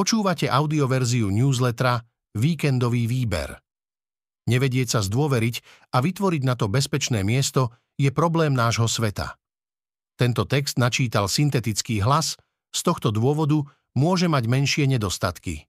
[0.00, 2.00] Počúvate audioverziu newslettera
[2.32, 3.52] Víkendový výber.
[4.48, 5.60] Nevedieť sa zdôveriť
[5.92, 9.36] a vytvoriť na to bezpečné miesto je problém nášho sveta.
[10.16, 12.40] Tento text načítal syntetický hlas,
[12.72, 13.60] z tohto dôvodu
[13.92, 15.68] môže mať menšie nedostatky.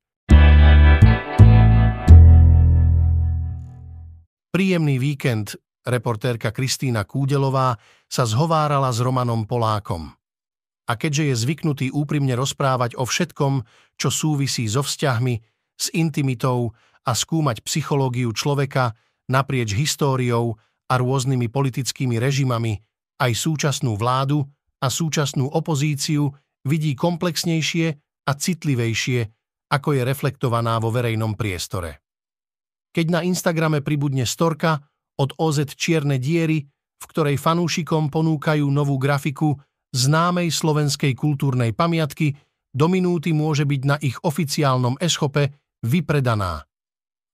[4.56, 7.76] Príjemný víkend, reportérka Kristýna Kúdelová
[8.08, 10.21] sa zhovárala s Romanom Polákom
[10.92, 13.64] a keďže je zvyknutý úprimne rozprávať o všetkom,
[13.96, 15.40] čo súvisí so vzťahmi,
[15.80, 16.76] s intimitou
[17.08, 18.92] a skúmať psychológiu človeka
[19.32, 20.60] naprieč históriou
[20.92, 22.76] a rôznymi politickými režimami,
[23.24, 24.44] aj súčasnú vládu
[24.84, 26.36] a súčasnú opozíciu
[26.68, 27.88] vidí komplexnejšie
[28.28, 29.20] a citlivejšie,
[29.72, 32.04] ako je reflektovaná vo verejnom priestore.
[32.92, 34.84] Keď na Instagrame pribudne storka
[35.16, 36.68] od OZ Čierne diery,
[37.02, 39.56] v ktorej fanúšikom ponúkajú novú grafiku
[39.92, 42.36] známej slovenskej kultúrnej pamiatky
[42.72, 45.52] do minúty môže byť na ich oficiálnom e-shope
[45.84, 46.64] vypredaná.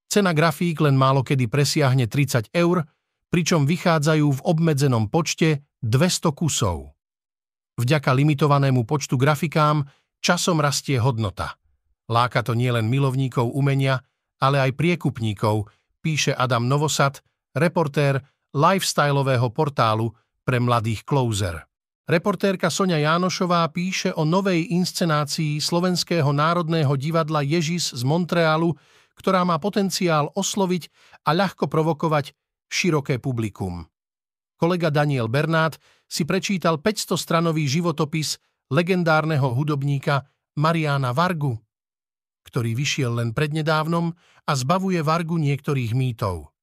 [0.10, 2.88] Cena grafík len málo kedy presiahne 30 eur,
[3.30, 6.98] pričom vychádzajú v obmedzenom počte 200 kusov.
[7.78, 9.86] Vďaka limitovanému počtu grafikám
[10.24, 11.60] časom rastie hodnota.
[12.10, 14.02] Láka to nielen milovníkov umenia,
[14.42, 15.70] ale aj priekupníkov,
[16.02, 17.20] píše Adam Novosad,
[17.54, 18.24] reportér
[18.56, 20.16] lifestyleového portálu
[20.48, 21.68] pre mladých Closer.
[22.08, 28.72] Reportérka Sonia Jánošová píše o novej inscenácii Slovenského národného divadla Ježis z Montrealu,
[29.20, 30.88] ktorá má potenciál osloviť
[31.28, 32.32] a ľahko provokovať
[32.72, 33.84] široké publikum.
[34.56, 35.76] Kolega Daniel Bernát
[36.08, 38.40] si prečítal 500-stranový životopis
[38.72, 40.32] legendárneho hudobníka
[40.64, 41.60] Mariana Vargu,
[42.48, 44.16] ktorý vyšiel len prednedávnom
[44.48, 46.56] a zbavuje Vargu niektorých mýtov.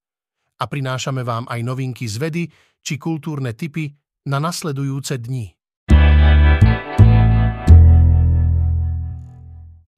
[0.56, 2.42] A prinášame vám aj novinky z vedy
[2.80, 3.92] či kultúrne typy,
[4.24, 5.52] na nasledujúce dni.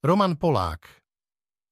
[0.03, 0.83] Roman Polák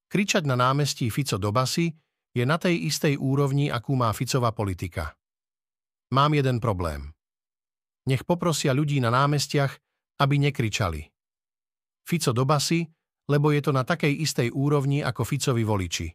[0.07, 1.91] Kričať na námestí Fico do basy
[2.31, 5.19] je na tej istej úrovni, akú má Ficová politika.
[6.15, 7.11] Mám jeden problém.
[8.07, 9.75] Nech poprosia ľudí na námestiach,
[10.23, 11.03] aby nekričali.
[12.07, 12.87] Fico do basy,
[13.27, 16.07] lebo je to na takej istej úrovni ako Ficovi voliči.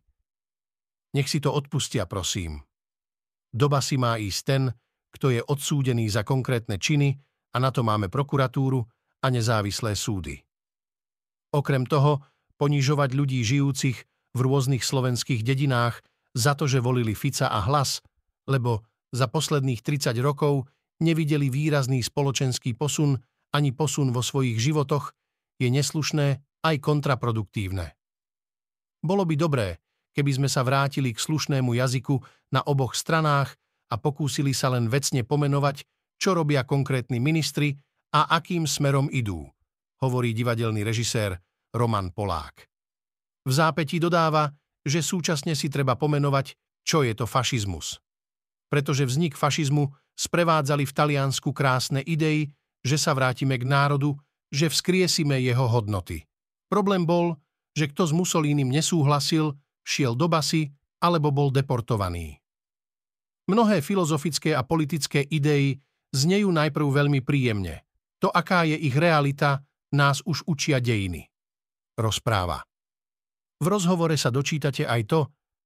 [1.21, 2.65] Nech si to odpustia, prosím.
[3.53, 4.63] Do basy má ísť ten,
[5.11, 7.19] kto je odsúdený za konkrétne činy
[7.55, 8.83] a na to máme prokuratúru
[9.21, 10.39] a nezávislé súdy.
[11.51, 12.23] Okrem toho,
[12.61, 13.99] ponižovať ľudí žijúcich
[14.37, 15.99] v rôznych slovenských dedinách
[16.37, 18.05] za to, že volili Fica a hlas,
[18.47, 20.71] lebo za posledných 30 rokov
[21.03, 23.19] nevideli výrazný spoločenský posun
[23.51, 25.11] ani posun vo svojich životoch,
[25.59, 27.99] je neslušné aj kontraproduktívne.
[29.03, 29.69] Bolo by dobré,
[30.15, 32.21] keby sme sa vrátili k slušnému jazyku
[32.55, 33.57] na oboch stranách
[33.91, 35.83] a pokúsili sa len vecne pomenovať,
[36.17, 37.75] čo robia konkrétni ministri
[38.15, 39.47] a akým smerom idú,
[40.03, 41.39] hovorí divadelný režisér
[41.75, 42.67] Roman Polák.
[43.47, 44.51] V zápätí dodáva,
[44.85, 48.01] že súčasne si treba pomenovať, čo je to fašizmus.
[48.71, 52.49] Pretože vznik fašizmu sprevádzali v Taliansku krásne idei,
[52.81, 54.17] že sa vrátime k národu,
[54.51, 56.25] že vzkriesime jeho hodnoty.
[56.69, 57.37] Problém bol,
[57.77, 60.71] že kto s Mussolínim nesúhlasil, šiel do basy
[61.01, 62.40] alebo bol deportovaný.
[63.49, 65.79] Mnohé filozofické a politické idei
[66.13, 67.87] znejú najprv veľmi príjemne.
[68.21, 69.65] To, aká je ich realita,
[69.97, 71.27] nás už učia dejiny.
[71.97, 72.63] Rozpráva.
[73.61, 75.21] V rozhovore sa dočítate aj to,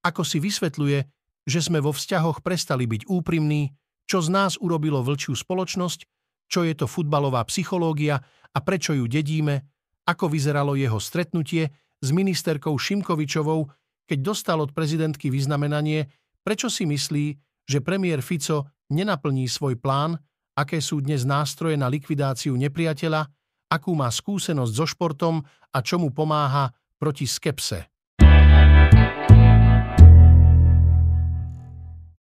[0.05, 0.99] ako si vysvetľuje,
[1.45, 3.71] že sme vo vzťahoch prestali byť úprimní,
[4.05, 6.01] čo z nás urobilo vlčiu spoločnosť,
[6.49, 8.21] čo je to futbalová psychológia
[8.53, 9.65] a prečo ju dedíme,
[10.05, 13.65] ako vyzeralo jeho stretnutie s ministerkou Šimkovičovou,
[14.05, 16.13] keď dostal od prezidentky vyznamenanie,
[16.45, 17.27] prečo si myslí,
[17.65, 20.21] že premiér Fico nenaplní svoj plán,
[20.55, 23.27] aké sú dnes nástroje na likvidáciu nepriateľa,
[23.73, 25.43] akú má skúsenosť so športom
[25.75, 26.71] a čo mu pomáha
[27.01, 27.91] proti skepse.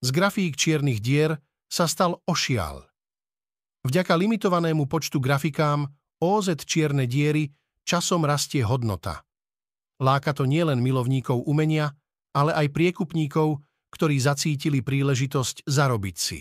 [0.03, 2.87] Z grafík čiernych dier sa stal ošial.
[3.87, 5.87] Vďaka limitovanému počtu grafikám
[6.19, 7.51] OZ čierne diery
[7.87, 9.23] časom rastie hodnota.
[10.03, 11.95] Láka to nielen milovníkov umenia,
[12.37, 16.41] ale aj priekupníkov, ktorí zacítili príležitosť zarobiť si.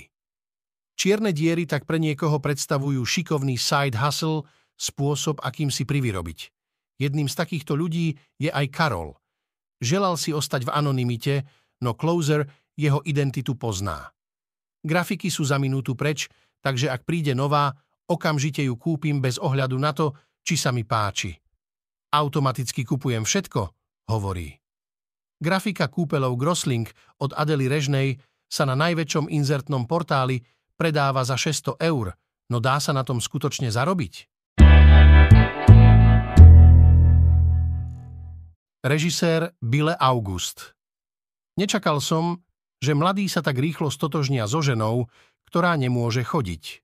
[0.96, 4.48] Čierne diery tak pre niekoho predstavujú šikovný side hustle,
[4.80, 6.52] spôsob, akým si privyrobiť.
[6.96, 9.16] Jedným z takýchto ľudí je aj Karol.
[9.84, 11.44] Želal si ostať v anonimite,
[11.84, 12.48] no Closer
[12.80, 14.16] jeho identitu pozná.
[14.86, 16.32] Grafiky sú za minútu preč,
[16.64, 17.76] takže ak príde nová,
[18.08, 20.16] okamžite ju kúpim bez ohľadu na to,
[20.46, 21.36] či sa mi páči.
[22.16, 23.62] Automaticky kupujem všetko,
[24.08, 24.65] hovorí.
[25.46, 26.90] Grafika kúpeľov Grosling
[27.22, 28.18] od Adely Režnej
[28.50, 30.42] sa na najväčšom inzertnom portáli
[30.74, 32.18] predáva za 600 eur,
[32.50, 34.26] no dá sa na tom skutočne zarobiť?
[38.82, 40.74] Režisér Bile August
[41.62, 42.42] Nečakal som,
[42.82, 45.14] že mladý sa tak rýchlo stotožnia so ženou,
[45.46, 46.82] ktorá nemôže chodiť.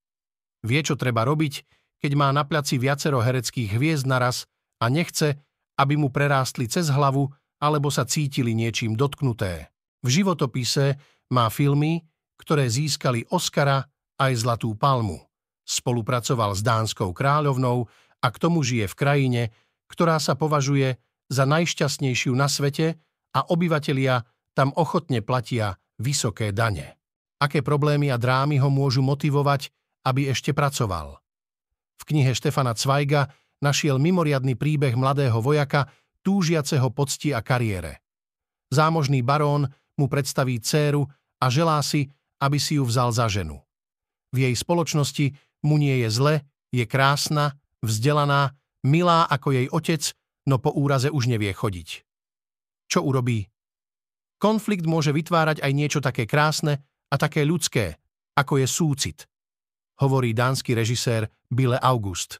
[0.62, 1.66] Vie, čo treba robiť,
[1.98, 4.46] keď má na placi viacero hereckých hviezd naraz
[4.78, 5.42] a nechce,
[5.81, 9.69] aby mu prerástli cez hlavu alebo sa cítili niečím dotknuté.
[10.02, 10.98] V životopise
[11.30, 12.02] má filmy,
[12.42, 13.86] ktoré získali Oscara
[14.18, 15.22] aj Zlatú palmu.
[15.62, 17.86] Spolupracoval s dánskou kráľovnou
[18.19, 19.42] a k tomu žije v krajine,
[19.86, 20.98] ktorá sa považuje
[21.30, 22.98] za najšťastnejšiu na svete
[23.38, 24.25] a obyvatelia
[24.58, 26.98] tam ochotne platia vysoké dane.
[27.40, 29.72] Aké problémy a drámy ho môžu motivovať,
[30.06, 31.22] aby ešte pracoval?
[32.02, 33.30] V knihe Štefana Cvajga
[33.62, 35.88] našiel mimoriadný príbeh mladého vojaka,
[36.21, 38.01] túžiaceho pocti a kariére.
[38.71, 39.68] Zámožný barón
[40.00, 41.03] mu predstaví dceru
[41.41, 42.07] a želá si,
[42.39, 43.59] aby si ju vzal za ženu.
[44.31, 45.35] V jej spoločnosti
[45.68, 46.35] mu nie je zle,
[46.71, 48.56] je krásna, vzdelaná,
[48.88, 50.15] milá ako jej otec,
[50.47, 52.07] no po úraze už nevie chodiť.
[52.88, 53.45] Čo urobí?
[54.41, 56.81] Konflikt môže vytvárať aj niečo také krásne
[57.12, 58.00] a také ľudské,
[58.33, 59.19] ako je súcit,
[60.01, 62.39] hovorí dánsky režisér Bile August.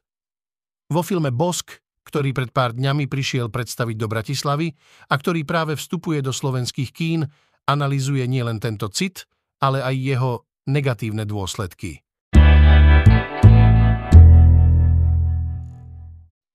[0.90, 1.78] Vo filme Bosk,
[2.12, 4.68] ktorý pred pár dňami prišiel predstaviť do Bratislavy
[5.08, 7.24] a ktorý práve vstupuje do slovenských kín,
[7.64, 9.24] analizuje nielen tento cit,
[9.64, 10.32] ale aj jeho
[10.68, 12.04] negatívne dôsledky.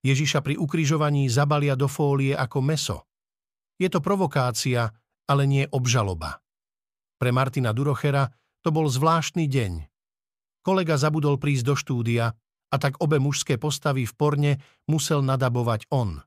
[0.06, 3.10] Ježiša pri ukrižovaní zabalia do fólie ako meso.
[3.82, 4.94] Je to provokácia,
[5.26, 6.38] ale nie obžaloba.
[7.18, 8.30] Pre Martina Durochera
[8.62, 9.90] to bol zvláštny deň.
[10.62, 12.38] Kolega zabudol prísť do štúdia
[12.72, 14.52] a tak obe mužské postavy v porne
[14.90, 16.20] musel nadabovať on.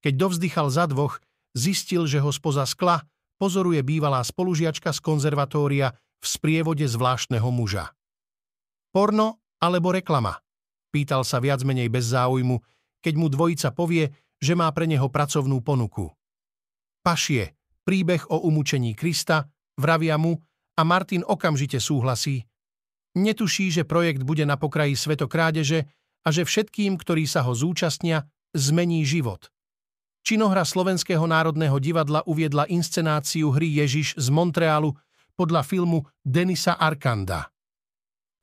[0.00, 1.20] Keď dovzdychal za dvoch,
[1.54, 3.04] zistil, že ho spoza skla
[3.40, 7.96] pozoruje bývalá spolužiačka z konzervatória v sprievode zvláštneho muža.
[8.92, 10.36] Porno alebo reklama?
[10.92, 12.60] Pýtal sa viac menej bez záujmu,
[13.00, 16.12] keď mu dvojica povie, že má pre neho pracovnú ponuku.
[17.00, 17.56] Pašie,
[17.86, 20.36] príbeh o umúčení Krista, vravia mu
[20.76, 22.44] a Martin okamžite súhlasí.
[23.18, 25.90] Netuší, že projekt bude na pokraji svetokrádeže
[26.22, 29.50] a že všetkým, ktorí sa ho zúčastnia, zmení život.
[30.22, 34.94] Činohra Slovenského národného divadla uviedla inscenáciu hry Ježiš z Montrealu
[35.34, 37.50] podľa filmu Denisa Arkanda.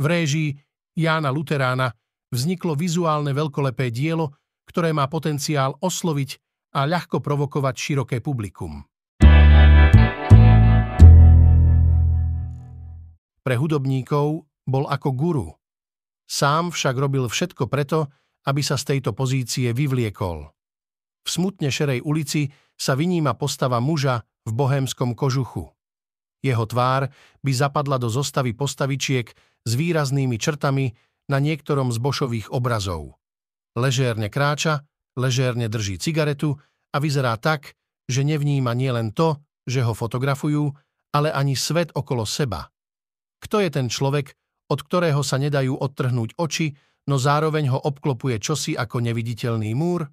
[0.02, 0.50] V réžii
[0.98, 1.94] Jána Luterána
[2.34, 4.36] vzniklo vizuálne veľkolepé dielo,
[4.68, 6.30] ktoré má potenciál osloviť
[6.76, 8.84] a ľahko provokovať široké publikum.
[13.48, 15.50] Pre hudobníkov bol ako guru.
[16.28, 18.12] Sám však robil všetko preto,
[18.46, 20.52] aby sa z tejto pozície vyvliekol.
[21.24, 25.72] V smutne šerej ulici sa vyníma postava muža v bohémskom kožuchu.
[26.44, 27.12] Jeho tvár
[27.44, 29.28] by zapadla do zostavy postavičiek
[29.68, 30.96] s výraznými črtami
[31.28, 33.20] na niektorom z bošových obrazov.
[33.76, 34.88] Ležérne kráča,
[35.20, 36.56] ležérne drží cigaretu
[36.96, 37.76] a vyzerá tak,
[38.08, 40.72] že nevníma nielen to, že ho fotografujú,
[41.12, 42.72] ale ani svet okolo seba.
[43.44, 44.32] Kto je ten človek,
[44.68, 46.76] od ktorého sa nedajú odtrhnúť oči,
[47.08, 50.04] no zároveň ho obklopuje čosi ako neviditeľný múr?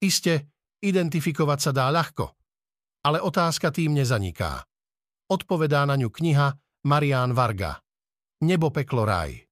[0.00, 2.32] Iste, identifikovať sa dá ľahko.
[3.04, 4.64] Ale otázka tým nezaniká.
[5.28, 6.52] Odpovedá na ňu kniha
[6.88, 7.80] Marián Varga.
[8.44, 9.44] Nebo peklo raj.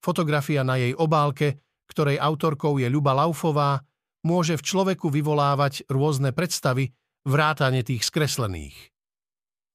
[0.00, 3.84] Fotografia na jej obálke, ktorej autorkou je Ľuba Laufová,
[4.24, 6.92] môže v človeku vyvolávať rôzne predstavy,
[7.28, 8.92] vrátane tých skreslených.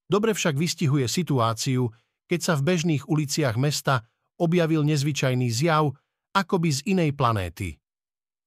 [0.08, 1.88] Dobre však vystihuje situáciu,
[2.28, 4.04] keď sa v bežných uliciach mesta
[4.38, 5.96] objavil nezvyčajný zjav,
[6.36, 7.82] akoby z inej planéty.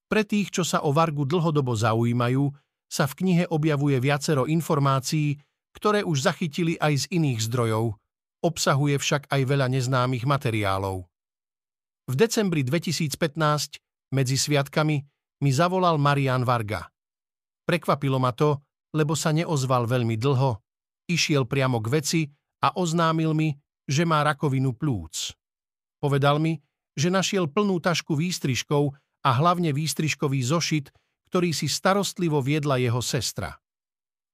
[0.07, 2.51] Pre tých, čo sa o Vargu dlhodobo zaujímajú,
[2.91, 5.39] sa v knihe objavuje viacero informácií,
[5.75, 7.95] ktoré už zachytili aj z iných zdrojov,
[8.43, 11.07] obsahuje však aj veľa neznámych materiálov.
[12.11, 13.79] V decembri 2015
[14.11, 14.97] medzi sviatkami
[15.47, 16.91] mi zavolal Marian Varga.
[17.63, 18.59] Prekvapilo ma to,
[18.91, 20.59] lebo sa neozval veľmi dlho,
[21.07, 22.21] išiel priamo k veci
[22.67, 23.55] a oznámil mi,
[23.91, 25.35] že má rakovinu plúc.
[25.99, 26.63] Povedal mi,
[26.95, 28.95] že našiel plnú tašku výstrižkov
[29.27, 30.95] a hlavne výstrižkový zošit,
[31.27, 33.59] ktorý si starostlivo viedla jeho sestra.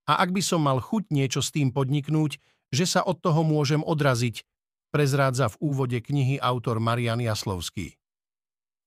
[0.06, 2.38] A ak by som mal chuť niečo s tým podniknúť,
[2.70, 4.44] že sa od toho môžem odraziť,
[4.94, 7.98] prezrádza v úvode knihy autor Marian Jaslovský.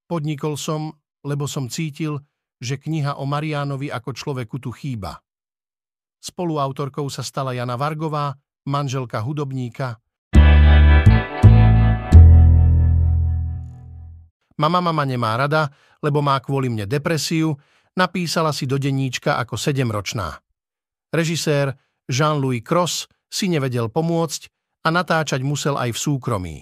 [0.10, 2.24] Podnikol som, lebo som cítil,
[2.60, 5.22] že kniha o Mariánovi ako človeku tu chýba.
[6.20, 8.36] Spoluautorkou sa stala Jana Vargová,
[8.68, 10.02] manželka hudobníka.
[14.60, 15.72] Mama mama nemá rada,
[16.04, 17.56] lebo má kvôli mne depresiu,
[17.96, 20.36] napísala si do denníčka ako sedemročná.
[21.16, 21.80] Režisér
[22.12, 24.52] Jean-Louis Cross si nevedel pomôcť
[24.84, 26.58] a natáčať musel aj v súkromí.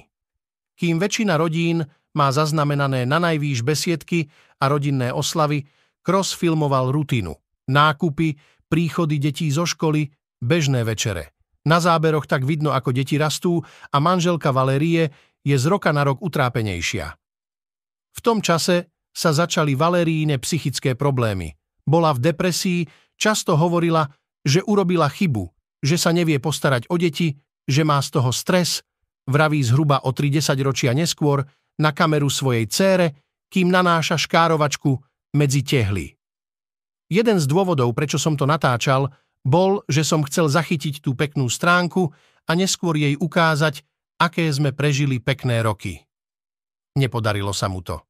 [0.78, 1.82] Kým väčšina rodín
[2.14, 4.30] má zaznamenané na najvýš besiedky
[4.62, 5.66] a rodinné oslavy,
[6.06, 7.34] Cross filmoval rutinu,
[7.68, 8.38] nákupy,
[8.70, 10.08] príchody detí zo školy,
[10.40, 11.36] bežné večere.
[11.68, 13.60] Na záberoch tak vidno, ako deti rastú
[13.92, 15.12] a manželka Valérie
[15.44, 17.12] je z roka na rok utrápenejšia.
[18.18, 21.54] V tom čase sa začali Valéríne psychické problémy.
[21.86, 22.82] Bola v depresii,
[23.14, 24.10] často hovorila,
[24.42, 25.46] že urobila chybu,
[25.86, 28.82] že sa nevie postarať o deti, že má z toho stres,
[29.30, 31.46] vraví zhruba o 30 ročia neskôr
[31.78, 33.08] na kameru svojej cére,
[33.54, 34.98] kým nanáša škárovačku
[35.38, 36.18] medzi tehly.
[37.08, 39.08] Jeden z dôvodov, prečo som to natáčal,
[39.48, 42.12] bol, že som chcel zachytiť tú peknú stránku
[42.48, 43.84] a neskôr jej ukázať,
[44.20, 46.04] aké sme prežili pekné roky.
[47.00, 48.07] Nepodarilo sa mu to.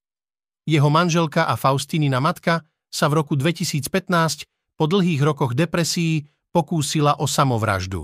[0.67, 2.59] Jeho manželka a Faustínina matka
[2.91, 3.87] sa v roku 2015
[4.75, 8.03] po dlhých rokoch depresí pokúsila o samovraždu.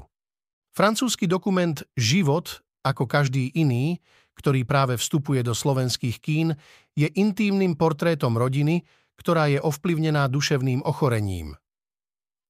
[0.72, 4.00] Francúzsky dokument Život, ako každý iný,
[4.40, 6.56] ktorý práve vstupuje do slovenských kín,
[6.96, 8.88] je intímnym portrétom rodiny,
[9.20, 11.60] ktorá je ovplyvnená duševným ochorením.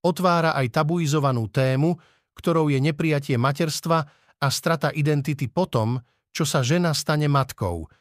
[0.05, 1.97] Otvára aj tabuizovanú tému,
[2.37, 4.05] ktorou je neprijatie materstva
[4.37, 5.97] a strata identity potom,
[6.29, 7.89] čo sa žena stane matkou–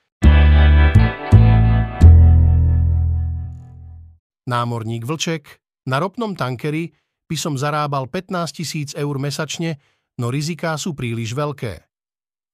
[4.49, 6.90] Námorník Vlček, na ropnom tankeri
[7.30, 9.78] by som zarábal 15 tisíc eur mesačne,
[10.18, 11.82] no riziká sú príliš veľké.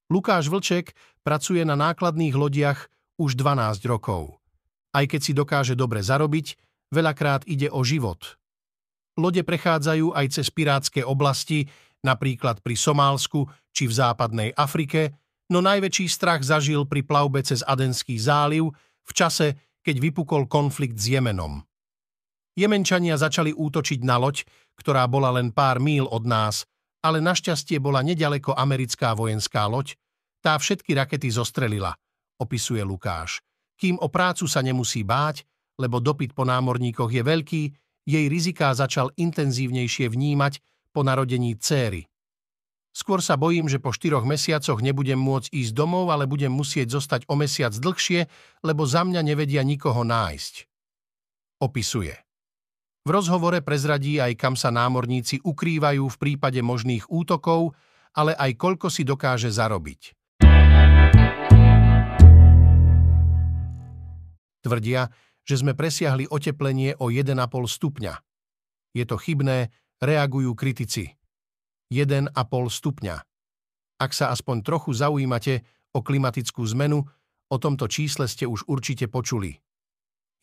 [0.08, 2.88] Lukáš Vlček pracuje na nákladných lodiach
[3.20, 4.40] už 12 rokov.
[4.96, 6.56] Aj keď si dokáže dobre zarobiť,
[6.88, 8.40] veľakrát ide o život.
[9.20, 11.68] Lode prechádzajú aj cez pirátske oblasti,
[12.00, 15.12] napríklad pri Somálsku či v západnej Afrike,
[15.52, 18.72] no najväčší strach zažil pri plavbe cez Adenský záliv
[19.04, 21.67] v čase, keď vypukol konflikt s Jemenom.
[22.58, 24.42] Jemenčania začali útočiť na loď,
[24.74, 26.66] ktorá bola len pár míl od nás,
[27.06, 29.94] ale našťastie bola nedaleko americká vojenská loď,
[30.42, 31.94] tá všetky rakety zostrelila,
[32.42, 33.38] opisuje Lukáš.
[33.78, 35.46] Kým o prácu sa nemusí báť,
[35.78, 37.62] lebo dopyt po námorníkoch je veľký,
[38.02, 40.58] jej riziká začal intenzívnejšie vnímať
[40.90, 42.10] po narodení céry.
[42.90, 47.30] Skôr sa bojím, že po štyroch mesiacoch nebudem môcť ísť domov, ale budem musieť zostať
[47.30, 48.26] o mesiac dlhšie,
[48.66, 50.66] lebo za mňa nevedia nikoho nájsť.
[51.62, 52.27] Opisuje.
[53.08, 57.72] V rozhovore prezradí aj kam sa námorníci ukrývajú v prípade možných útokov,
[58.12, 60.12] ale aj koľko si dokáže zarobiť.
[64.60, 65.08] Tvrdia,
[65.40, 68.12] že sme presiahli oteplenie o 1,5 stupňa.
[68.92, 69.72] Je to chybné,
[70.04, 71.16] reagujú kritici.
[71.88, 72.28] 1,5
[72.68, 73.16] stupňa.
[74.04, 75.64] Ak sa aspoň trochu zaujímate
[75.96, 77.08] o klimatickú zmenu,
[77.48, 79.56] o tomto čísle ste už určite počuli.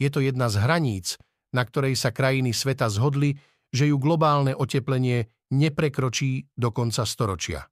[0.01, 1.22] Je to jedna z hraníc,
[1.55, 3.39] na ktorej sa krajiny sveta zhodli,
[3.71, 7.63] že ju globálne oteplenie neprekročí do konca storočia.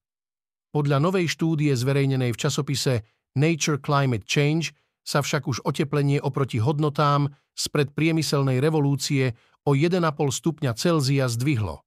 [0.71, 3.03] Podľa novej štúdie zverejnenej v časopise
[3.35, 4.71] Nature Climate Change
[5.03, 9.35] sa však už oteplenie oproti hodnotám spred priemyselnej revolúcie
[9.67, 9.99] o 1,5
[10.31, 11.83] stupňa Celzia zdvihlo.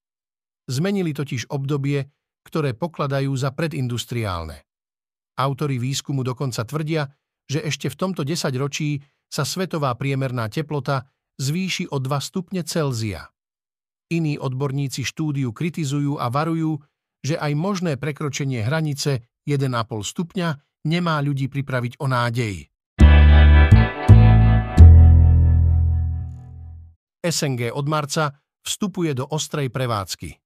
[0.69, 2.07] Zmenili totiž obdobie,
[2.47, 4.63] ktoré pokladajú za predindustriálne.
[5.37, 7.11] Autori výskumu dokonca tvrdia,
[7.47, 13.29] že ešte v tomto desaťročí sa svetová priemerná teplota zvýši o 2 stupne Celzia.
[14.07, 16.79] Iní odborníci štúdiu kritizujú a varujú,
[17.27, 19.67] že aj možné prekročenie hranice 1,5
[20.03, 20.49] stupňa
[20.87, 22.71] nemá ľudí pripraviť o nádej.
[27.27, 30.39] SNG od marca vstupuje do ostrej prevádzky.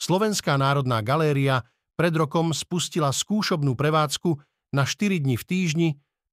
[0.00, 1.64] Slovenská národná galéria
[1.96, 4.36] pred rokom spustila skúšobnú prevádzku
[4.72, 5.88] na 4 dni v týždni,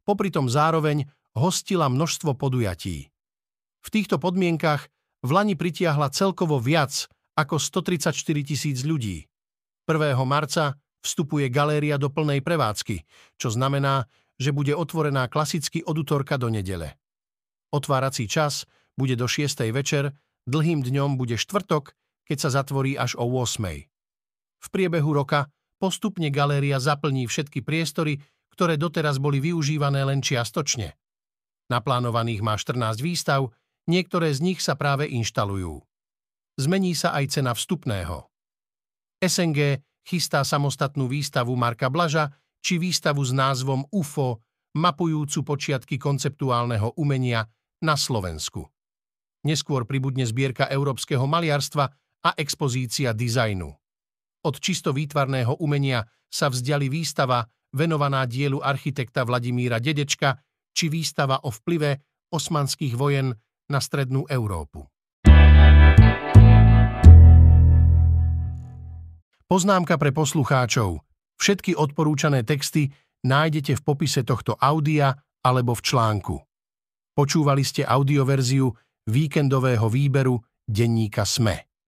[0.08, 3.13] popritom zároveň hostila množstvo podujatí.
[3.84, 4.88] V týchto podmienkach
[5.24, 8.16] v Lani pritiahla celkovo viac ako 134
[8.48, 9.28] tisíc ľudí.
[9.84, 10.16] 1.
[10.24, 13.04] marca vstupuje galéria do plnej prevádzky,
[13.36, 14.08] čo znamená,
[14.40, 16.96] že bude otvorená klasicky od útorka do nedele.
[17.76, 18.64] Otvárací čas
[18.96, 19.68] bude do 6.
[19.76, 20.16] večer,
[20.48, 21.92] dlhým dňom bude štvrtok,
[22.24, 23.60] keď sa zatvorí až o 8.
[24.64, 28.24] V priebehu roka postupne galéria zaplní všetky priestory,
[28.56, 30.96] ktoré doteraz boli využívané len čiastočne.
[31.68, 33.52] Naplánovaných má 14 výstav,
[33.90, 35.84] Niektoré z nich sa práve inštalujú.
[36.56, 38.30] Zmení sa aj cena vstupného.
[39.20, 42.32] SNG chystá samostatnú výstavu Marka Blaža
[42.64, 44.40] či výstavu s názvom UFO,
[44.80, 47.46] mapujúcu počiatky konceptuálneho umenia
[47.84, 48.66] na Slovensku.
[49.44, 51.86] Neskôr pribudne zbierka európskeho maliarstva
[52.24, 53.68] a expozícia dizajnu.
[54.44, 57.44] Od čisto výtvarného umenia sa vzdiali výstava
[57.76, 60.40] venovaná dielu architekta Vladimíra Dedečka
[60.72, 62.00] či výstava o vplyve
[62.32, 63.36] osmanských vojen
[63.74, 64.86] na strednú Európu.
[69.50, 71.02] Poznámka pre poslucháčov.
[71.42, 72.94] Všetky odporúčané texty
[73.26, 76.36] nájdete v popise tohto audia alebo v článku.
[77.14, 78.70] Počúvali ste audioverziu
[79.10, 81.73] víkendového výberu denníka SME.